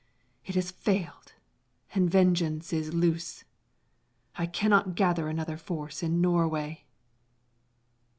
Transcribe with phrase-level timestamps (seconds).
[0.47, 1.33] It has failed,
[1.93, 3.43] and vengeance is loose.
[4.35, 6.85] I cannot gather another force in Norway!